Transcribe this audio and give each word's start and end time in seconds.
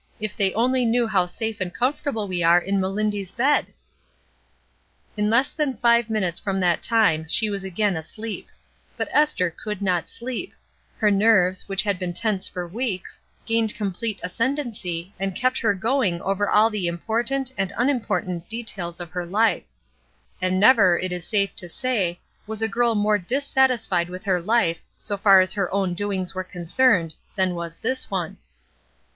if 0.19 0.35
they 0.35 0.51
only 0.55 0.83
knew 0.83 1.05
how 1.05 1.27
safe 1.27 1.61
and 1.61 1.75
com 1.75 1.93
fortable 1.93 2.27
we 2.27 2.41
are 2.41 2.57
in 2.57 2.79
Melindy's 2.79 3.31
bed!" 3.31 3.71
In 5.15 5.29
less 5.29 5.51
than 5.51 5.77
five 5.77 6.09
minutes 6.09 6.39
from 6.39 6.59
that 6.59 6.81
time 6.81 7.27
she 7.29 7.51
was 7.51 7.63
again 7.63 7.95
asleep; 7.95 8.49
but 8.97 9.09
Esther 9.11 9.51
could 9.51 9.79
not 9.79 10.09
sleep; 10.09 10.53
her 10.97 11.11
nerves, 11.11 11.69
which 11.69 11.83
had 11.83 11.99
been 11.99 12.13
tense 12.13 12.47
for 12.47 12.67
weeks, 12.67 13.19
gained 13.45 13.75
complete 13.75 14.19
ascendency 14.23 15.13
and 15.19 15.35
kept 15.35 15.59
her 15.59 15.75
going 15.75 16.19
over 16.23 16.49
all 16.49 16.71
the 16.71 16.87
important 16.87 17.53
and 17.55 17.71
unimportant 17.77 18.49
details 18.49 18.97
186 18.97 19.69
ESTER 19.69 19.69
RIED'S 19.69 20.41
NAMESAKE 20.41 20.49
of 20.49 20.49
her 20.49 20.49
life. 20.49 20.51
And 20.51 20.59
never, 20.59 20.97
it 20.97 21.11
is 21.11 21.27
safe 21.27 21.55
to 21.57 21.69
say, 21.69 22.19
was 22.47 22.63
a 22.63 22.67
girl 22.67 22.95
more 22.95 23.19
dissatisfied 23.19 24.09
with 24.09 24.23
her 24.25 24.41
life, 24.41 24.81
so 24.97 25.15
far 25.15 25.41
as 25.41 25.53
her 25.53 25.71
own 25.71 25.93
doings 25.93 26.33
were 26.33 26.43
concerned, 26.43 27.13
than 27.35 27.53
was 27.53 27.77
this 27.77 28.09
one. 28.09 28.37